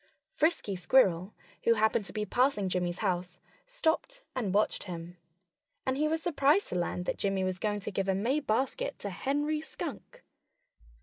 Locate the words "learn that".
6.75-7.19